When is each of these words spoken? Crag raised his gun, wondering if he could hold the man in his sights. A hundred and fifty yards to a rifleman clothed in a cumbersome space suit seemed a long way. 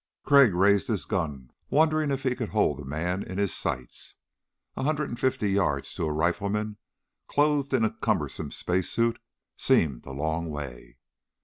Crag 0.23 0.55
raised 0.55 0.87
his 0.87 1.05
gun, 1.05 1.51
wondering 1.69 2.09
if 2.09 2.23
he 2.23 2.35
could 2.35 2.49
hold 2.49 2.79
the 2.79 2.85
man 2.85 3.21
in 3.21 3.37
his 3.37 3.53
sights. 3.55 4.15
A 4.75 4.81
hundred 4.81 5.09
and 5.09 5.19
fifty 5.19 5.51
yards 5.51 5.93
to 5.93 6.05
a 6.07 6.11
rifleman 6.11 6.77
clothed 7.27 7.71
in 7.71 7.85
a 7.85 7.93
cumbersome 7.93 8.49
space 8.51 8.89
suit 8.89 9.19
seemed 9.55 10.03
a 10.07 10.11
long 10.11 10.49
way. 10.49 10.97